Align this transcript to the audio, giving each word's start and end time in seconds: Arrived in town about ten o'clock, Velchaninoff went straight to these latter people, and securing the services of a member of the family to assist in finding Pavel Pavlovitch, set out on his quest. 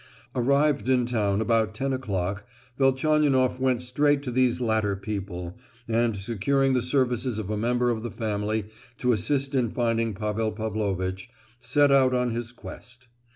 Arrived 0.33 0.89
in 0.89 1.05
town 1.05 1.41
about 1.41 1.75
ten 1.75 1.93
o'clock, 1.93 2.43
Velchaninoff 2.79 3.59
went 3.59 3.83
straight 3.83 4.23
to 4.23 4.31
these 4.31 4.59
latter 4.59 4.95
people, 4.95 5.55
and 5.87 6.17
securing 6.17 6.73
the 6.73 6.81
services 6.81 7.37
of 7.37 7.51
a 7.51 7.55
member 7.55 7.91
of 7.91 8.01
the 8.01 8.09
family 8.09 8.65
to 8.97 9.11
assist 9.11 9.53
in 9.53 9.69
finding 9.69 10.15
Pavel 10.15 10.51
Pavlovitch, 10.53 11.29
set 11.59 11.91
out 11.91 12.15
on 12.15 12.31
his 12.31 12.51
quest. 12.51 13.09